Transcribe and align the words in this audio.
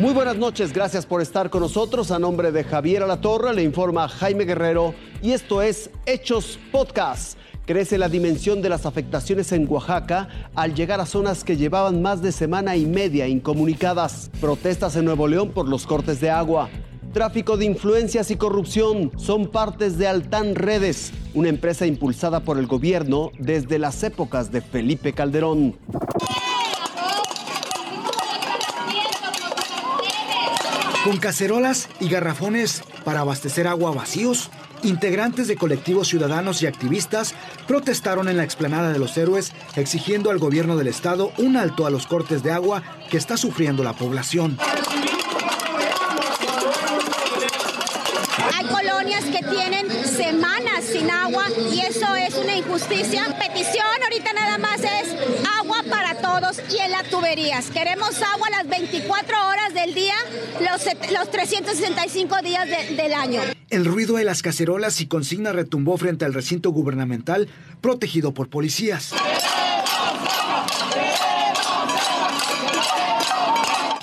Muy 0.00 0.14
buenas 0.14 0.38
noches, 0.38 0.72
gracias 0.72 1.04
por 1.04 1.20
estar 1.20 1.50
con 1.50 1.60
nosotros. 1.60 2.10
A 2.10 2.18
nombre 2.18 2.52
de 2.52 2.64
Javier 2.64 3.02
Alatorra 3.02 3.52
le 3.52 3.62
informa 3.62 4.08
Jaime 4.08 4.46
Guerrero 4.46 4.94
y 5.20 5.32
esto 5.32 5.60
es 5.60 5.90
Hechos 6.06 6.58
Podcast. 6.72 7.36
Crece 7.66 7.98
la 7.98 8.08
dimensión 8.08 8.62
de 8.62 8.70
las 8.70 8.86
afectaciones 8.86 9.52
en 9.52 9.70
Oaxaca 9.70 10.28
al 10.54 10.74
llegar 10.74 11.02
a 11.02 11.06
zonas 11.06 11.44
que 11.44 11.58
llevaban 11.58 12.00
más 12.00 12.22
de 12.22 12.32
semana 12.32 12.76
y 12.76 12.86
media 12.86 13.28
incomunicadas. 13.28 14.30
Protestas 14.40 14.96
en 14.96 15.04
Nuevo 15.04 15.28
León 15.28 15.50
por 15.50 15.68
los 15.68 15.86
cortes 15.86 16.18
de 16.18 16.30
agua. 16.30 16.70
Tráfico 17.12 17.58
de 17.58 17.66
influencias 17.66 18.30
y 18.30 18.36
corrupción 18.36 19.12
son 19.18 19.48
partes 19.48 19.98
de 19.98 20.08
Altán 20.08 20.54
Redes, 20.54 21.12
una 21.34 21.50
empresa 21.50 21.84
impulsada 21.84 22.40
por 22.40 22.56
el 22.56 22.66
gobierno 22.66 23.32
desde 23.38 23.78
las 23.78 24.02
épocas 24.02 24.50
de 24.50 24.62
Felipe 24.62 25.12
Calderón. 25.12 25.76
Con 31.04 31.16
cacerolas 31.16 31.88
y 31.98 32.10
garrafones 32.10 32.82
para 33.04 33.20
abastecer 33.20 33.66
agua 33.66 33.90
vacíos, 33.90 34.50
integrantes 34.82 35.48
de 35.48 35.56
colectivos 35.56 36.08
ciudadanos 36.08 36.62
y 36.62 36.66
activistas 36.66 37.34
protestaron 37.66 38.28
en 38.28 38.36
la 38.36 38.44
explanada 38.44 38.92
de 38.92 38.98
los 38.98 39.16
héroes 39.16 39.52
exigiendo 39.76 40.30
al 40.30 40.38
gobierno 40.38 40.76
del 40.76 40.88
estado 40.88 41.32
un 41.38 41.56
alto 41.56 41.86
a 41.86 41.90
los 41.90 42.06
cortes 42.06 42.42
de 42.42 42.52
agua 42.52 42.82
que 43.10 43.16
está 43.16 43.38
sufriendo 43.38 43.82
la 43.82 43.94
población. 43.94 44.58
Hay 48.54 48.66
colonias 48.66 49.24
que 49.24 49.42
tienen 49.42 49.88
semanas 50.04 50.84
sin 50.84 51.10
agua 51.10 51.44
y 51.72 51.80
eso 51.80 52.14
es 52.14 52.34
una 52.34 52.56
injusticia. 52.56 53.24
Petición 53.38 53.86
ahorita 54.02 54.32
nada 54.34 54.58
más 54.58 54.80
es 54.80 55.16
agua 55.58 55.82
para 55.88 56.14
todos 56.16 56.60
y 56.70 56.78
en 56.78 56.90
las 56.90 57.04
tuberías. 57.04 57.70
Queremos 57.70 58.20
agua 58.20 58.50
las 58.50 58.68
24 58.68 59.48
horas 59.48 59.59
los, 60.84 61.12
los 61.12 61.30
365 61.30 62.36
días 62.42 62.68
del 62.68 63.12
año. 63.14 63.42
El 63.70 63.84
ruido 63.84 64.16
de 64.16 64.24
las 64.24 64.42
cacerolas 64.42 65.00
y 65.00 65.06
consigna 65.06 65.52
retumbó 65.52 65.96
frente 65.96 66.24
al 66.24 66.34
recinto 66.34 66.70
gubernamental 66.70 67.48
protegido 67.80 68.34
por 68.34 68.48
policías. 68.48 69.12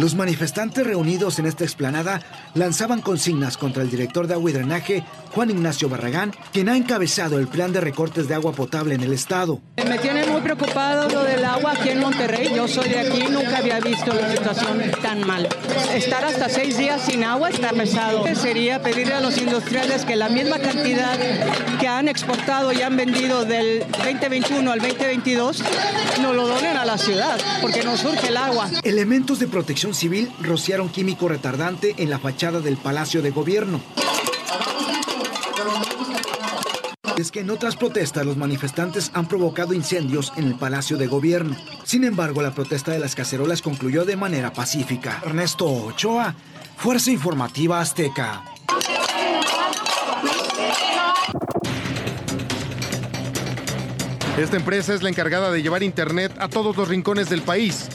Los 0.00 0.14
manifestantes 0.14 0.86
reunidos 0.86 1.38
en 1.40 1.44
esta 1.44 1.64
explanada 1.64 2.22
lanzaban 2.54 3.02
consignas 3.02 3.58
contra 3.58 3.82
el 3.82 3.90
director 3.90 4.26
de 4.26 4.32
agua 4.32 4.48
y 4.48 4.54
drenaje, 4.54 5.04
Juan 5.34 5.50
Ignacio 5.50 5.90
Barragán, 5.90 6.32
quien 6.54 6.70
ha 6.70 6.76
encabezado 6.78 7.38
el 7.38 7.48
plan 7.48 7.70
de 7.74 7.82
recortes 7.82 8.26
de 8.26 8.34
agua 8.34 8.52
potable 8.52 8.94
en 8.94 9.02
el 9.02 9.12
estado. 9.12 9.60
Me 9.76 9.98
tiene 9.98 10.24
muy 10.24 10.40
preocupado 10.40 11.06
lo 11.10 11.22
del 11.24 11.44
agua 11.44 11.72
aquí 11.72 11.90
en 11.90 12.00
Monterrey. 12.00 12.50
Yo 12.56 12.66
soy 12.66 12.88
de 12.88 13.00
aquí, 13.00 13.24
nunca 13.30 13.58
había 13.58 13.78
visto 13.80 14.14
la 14.14 14.32
situación 14.32 14.80
tan 15.02 15.26
mal. 15.26 15.46
Estar 15.92 16.24
hasta 16.24 16.48
seis 16.48 16.78
días 16.78 17.02
sin 17.02 17.22
agua 17.22 17.50
está 17.50 17.68
pesado. 17.70 18.24
Sería 18.34 18.80
pedirle 18.80 19.12
a 19.12 19.20
los 19.20 19.36
industriales 19.36 20.06
que 20.06 20.16
la 20.16 20.30
misma 20.30 20.58
cantidad 20.60 21.18
que 21.78 21.88
han 21.88 22.08
exportado 22.08 22.72
y 22.72 22.80
han 22.80 22.96
vendido 22.96 23.44
del 23.44 23.80
2021 24.02 24.72
al 24.72 24.78
2022 24.78 25.62
nos 26.22 26.34
lo 26.34 26.48
donen 26.48 26.69
la 26.90 26.98
ciudad, 26.98 27.40
porque 27.60 27.84
nos 27.84 28.00
surge 28.00 28.26
el 28.26 28.36
agua. 28.36 28.68
Elementos 28.82 29.38
de 29.38 29.46
protección 29.46 29.94
civil 29.94 30.28
rociaron 30.40 30.88
químico 30.88 31.28
retardante 31.28 31.94
en 31.98 32.10
la 32.10 32.18
fachada 32.18 32.58
del 32.58 32.76
Palacio 32.76 33.22
de 33.22 33.30
Gobierno. 33.30 33.80
Es 37.16 37.30
que 37.30 37.40
en 37.40 37.50
otras 37.50 37.76
protestas 37.76 38.26
los 38.26 38.36
manifestantes 38.36 39.12
han 39.14 39.28
provocado 39.28 39.72
incendios 39.72 40.32
en 40.36 40.46
el 40.46 40.56
Palacio 40.56 40.96
de 40.96 41.06
Gobierno. 41.06 41.56
Sin 41.84 42.02
embargo, 42.02 42.42
la 42.42 42.54
protesta 42.54 42.90
de 42.90 42.98
las 42.98 43.14
cacerolas 43.14 43.62
concluyó 43.62 44.04
de 44.04 44.16
manera 44.16 44.52
pacífica. 44.52 45.22
Ernesto 45.24 45.66
Ochoa, 45.66 46.34
Fuerza 46.76 47.12
Informativa 47.12 47.80
Azteca. 47.80 48.42
Esta 54.40 54.56
empresa 54.56 54.94
es 54.94 55.02
la 55.02 55.10
encargada 55.10 55.52
de 55.52 55.62
llevar 55.62 55.82
Internet 55.82 56.32
a 56.38 56.48
todos 56.48 56.74
los 56.74 56.88
rincones 56.88 57.28
del 57.28 57.42
país. 57.42 57.90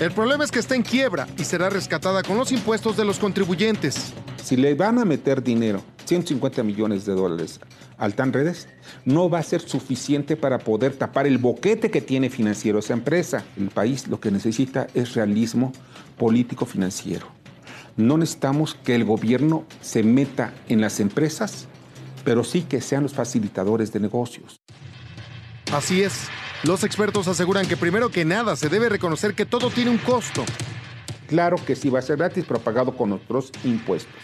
El 0.00 0.12
problema 0.12 0.42
es 0.42 0.50
que 0.50 0.58
está 0.58 0.74
en 0.74 0.82
quiebra 0.82 1.28
y 1.36 1.44
será 1.44 1.68
rescatada 1.68 2.22
con 2.22 2.38
los 2.38 2.52
impuestos 2.52 2.96
de 2.96 3.04
los 3.04 3.18
contribuyentes. 3.18 4.14
Si 4.42 4.56
le 4.56 4.72
van 4.74 4.98
a 4.98 5.04
meter 5.04 5.42
dinero, 5.42 5.82
150 6.06 6.62
millones 6.62 7.04
de 7.04 7.12
dólares 7.12 7.60
al 7.98 8.14
TAN 8.14 8.32
Redes, 8.32 8.66
no 9.04 9.28
va 9.28 9.40
a 9.40 9.42
ser 9.42 9.60
suficiente 9.60 10.36
para 10.36 10.58
poder 10.58 10.96
tapar 10.96 11.26
el 11.26 11.36
boquete 11.36 11.90
que 11.90 12.00
tiene 12.00 12.30
financiero 12.30 12.78
esa 12.78 12.94
empresa. 12.94 13.44
El 13.58 13.68
país 13.68 14.08
lo 14.08 14.20
que 14.20 14.30
necesita 14.30 14.86
es 14.94 15.12
realismo 15.12 15.70
político 16.16 16.64
financiero. 16.64 17.26
No 17.98 18.16
necesitamos 18.16 18.74
que 18.74 18.94
el 18.94 19.04
gobierno 19.04 19.66
se 19.82 20.02
meta 20.02 20.54
en 20.66 20.80
las 20.80 20.98
empresas, 20.98 21.68
pero 22.24 22.42
sí 22.42 22.62
que 22.62 22.80
sean 22.80 23.02
los 23.02 23.12
facilitadores 23.12 23.92
de 23.92 24.00
negocios. 24.00 24.63
Así 25.74 26.02
es. 26.02 26.28
Los 26.62 26.84
expertos 26.84 27.26
aseguran 27.26 27.66
que 27.66 27.76
primero 27.76 28.08
que 28.08 28.24
nada 28.24 28.54
se 28.54 28.68
debe 28.68 28.88
reconocer 28.88 29.34
que 29.34 29.44
todo 29.44 29.70
tiene 29.70 29.90
un 29.90 29.98
costo. 29.98 30.44
Claro 31.26 31.56
que 31.56 31.74
sí 31.74 31.90
va 31.90 31.98
a 31.98 32.02
ser 32.02 32.16
gratis, 32.16 32.44
pero 32.46 32.60
pagado 32.60 32.96
con 32.96 33.10
otros 33.10 33.50
impuestos, 33.64 34.14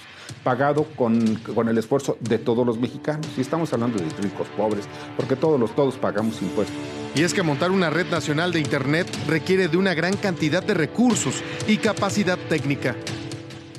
pagado 0.45 0.85
con, 0.95 1.35
con, 1.37 1.69
el 1.69 1.77
esfuerzo 1.77 2.17
de 2.21 2.39
todos 2.39 2.65
los 2.65 2.79
mexicanos. 2.79 3.27
Y 3.37 3.41
estamos 3.41 3.73
hablando 3.73 3.99
de 3.99 4.09
ricos, 4.23 4.47
pobres, 4.57 4.85
porque 5.17 5.35
todos 5.35 5.59
los 5.59 5.75
todos 5.75 5.97
pagamos 5.97 6.41
impuestos. 6.41 6.77
Y 7.17 7.25
es 7.25 7.35
que 7.35 7.43
montar 7.43 7.73
una 7.73 7.91
red 7.91 8.07
nacional 8.07 8.53
de 8.53 8.61
Internet 8.61 9.09
requiere 9.27 9.67
de 9.67 9.77
una 9.77 9.93
gran 9.95 10.17
cantidad 10.17 10.63
de 10.63 10.75
recursos 10.75 11.43
y 11.67 11.79
capacidad 11.79 12.39
técnica. 12.49 12.95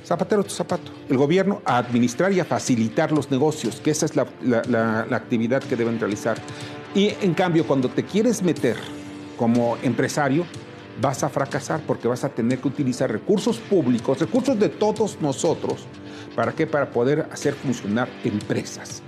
Zapatero 0.03 0.43
tu 0.43 0.49
zapato. 0.49 0.91
El 1.07 1.15
gobierno 1.15 1.61
a 1.63 1.77
administrar 1.77 2.33
y 2.33 2.41
a 2.41 2.45
facilitar 2.45 3.13
los 3.13 3.31
negocios, 3.31 3.79
que 3.79 3.91
esa 3.91 4.07
es 4.07 4.17
la, 4.17 4.27
la, 4.43 4.61
la, 4.67 5.05
la 5.09 5.15
actividad 5.15 5.63
que 5.63 5.77
deben 5.77 6.01
realizar. 6.01 6.37
Y 6.93 7.13
en 7.21 7.33
cambio, 7.33 7.65
cuando 7.65 7.89
te 7.89 8.03
quieres 8.03 8.41
meter 8.41 8.75
como 9.37 9.77
empresario, 9.81 10.45
vas 11.01 11.23
a 11.23 11.29
fracasar 11.29 11.81
porque 11.87 12.07
vas 12.07 12.23
a 12.23 12.29
tener 12.29 12.59
que 12.59 12.67
utilizar 12.67 13.09
recursos 13.09 13.57
públicos, 13.57 14.19
recursos 14.19 14.59
de 14.59 14.69
todos 14.69 15.17
nosotros. 15.21 15.85
¿Para 16.35 16.51
qué? 16.51 16.67
Para 16.67 16.91
poder 16.91 17.27
hacer 17.31 17.53
funcionar 17.53 18.09
empresas. 18.23 19.01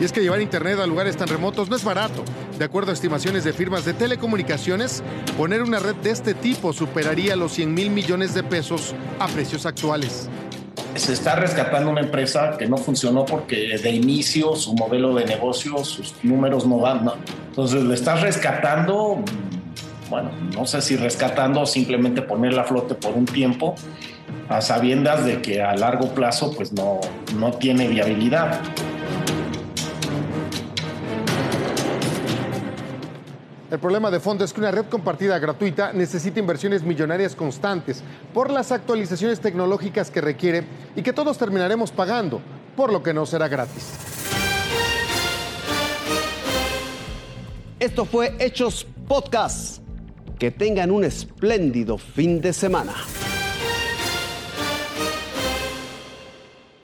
Y 0.00 0.04
es 0.04 0.12
que 0.12 0.22
llevar 0.22 0.40
Internet 0.40 0.78
a 0.78 0.86
lugares 0.86 1.16
tan 1.16 1.28
remotos 1.28 1.68
no 1.68 1.76
es 1.76 1.84
barato. 1.84 2.24
De 2.58 2.64
acuerdo 2.64 2.90
a 2.90 2.94
estimaciones 2.94 3.44
de 3.44 3.52
firmas 3.52 3.84
de 3.84 3.92
telecomunicaciones, 3.92 5.02
poner 5.36 5.62
una 5.62 5.78
red 5.78 5.96
de 5.96 6.10
este 6.10 6.34
tipo 6.34 6.72
superaría 6.72 7.36
los 7.36 7.52
100 7.52 7.74
mil 7.74 7.90
millones 7.90 8.32
de 8.32 8.42
pesos 8.42 8.94
a 9.18 9.26
precios 9.26 9.66
actuales 9.66 10.30
se 10.94 11.12
está 11.12 11.36
rescatando 11.36 11.90
una 11.90 12.00
empresa 12.00 12.56
que 12.58 12.66
no 12.66 12.76
funcionó 12.76 13.24
porque 13.24 13.78
de 13.78 13.90
inicio 13.90 14.56
su 14.56 14.74
modelo 14.74 15.14
de 15.14 15.24
negocio, 15.24 15.84
sus 15.84 16.14
números 16.22 16.66
no. 16.66 16.80
¿no? 16.80 17.14
Entonces 17.48 17.84
le 17.84 17.94
estás 17.94 18.20
rescatando, 18.22 19.22
bueno, 20.08 20.30
no 20.54 20.66
sé 20.66 20.82
si 20.82 20.96
rescatando 20.96 21.60
o 21.60 21.66
simplemente 21.66 22.22
ponerla 22.22 22.62
a 22.62 22.64
flote 22.64 22.94
por 22.94 23.12
un 23.12 23.26
tiempo, 23.26 23.74
a 24.48 24.60
sabiendas 24.60 25.24
de 25.24 25.40
que 25.40 25.62
a 25.62 25.74
largo 25.74 26.08
plazo 26.08 26.52
pues 26.52 26.72
no, 26.72 27.00
no 27.36 27.52
tiene 27.52 27.88
viabilidad. 27.88 28.60
El 33.70 33.78
problema 33.78 34.10
de 34.10 34.18
fondo 34.18 34.44
es 34.44 34.52
que 34.52 34.58
una 34.58 34.72
red 34.72 34.86
compartida 34.86 35.38
gratuita 35.38 35.92
necesita 35.92 36.40
inversiones 36.40 36.82
millonarias 36.82 37.36
constantes 37.36 38.02
por 38.34 38.50
las 38.50 38.72
actualizaciones 38.72 39.38
tecnológicas 39.38 40.10
que 40.10 40.20
requiere 40.20 40.64
y 40.96 41.02
que 41.02 41.12
todos 41.12 41.38
terminaremos 41.38 41.90
pagando, 41.90 42.40
por 42.76 42.92
lo 42.92 43.02
que 43.02 43.14
no 43.14 43.26
será 43.26 43.48
gratis. 43.48 43.92
Esto 47.78 48.04
fue 48.04 48.34
Hechos 48.38 48.86
Podcast. 49.08 49.80
Que 50.38 50.50
tengan 50.50 50.90
un 50.90 51.04
espléndido 51.04 51.98
fin 51.98 52.40
de 52.40 52.52
semana. 52.52 52.94